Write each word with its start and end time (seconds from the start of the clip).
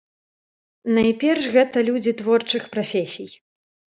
Найперш 0.97 1.45
гэта 1.57 1.77
людзі 1.89 2.11
творчых 2.21 2.63
прафесій. 2.77 3.29